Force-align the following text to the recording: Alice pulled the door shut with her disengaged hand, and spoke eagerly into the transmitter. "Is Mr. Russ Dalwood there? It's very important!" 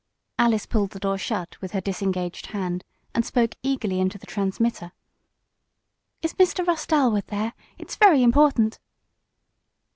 Alice 0.39 0.65
pulled 0.65 0.89
the 0.89 0.99
door 0.99 1.19
shut 1.19 1.61
with 1.61 1.73
her 1.73 1.79
disengaged 1.79 2.47
hand, 2.47 2.83
and 3.13 3.23
spoke 3.23 3.53
eagerly 3.61 3.99
into 3.99 4.17
the 4.17 4.25
transmitter. 4.25 4.93
"Is 6.23 6.33
Mr. 6.33 6.65
Russ 6.65 6.87
Dalwood 6.87 7.27
there? 7.27 7.53
It's 7.77 7.97
very 7.97 8.23
important!" 8.23 8.79